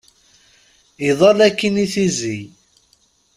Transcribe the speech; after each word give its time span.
Iḍal 1.09 1.39
akkin 1.47 1.75
i 1.85 1.87
tizi. 1.93 2.39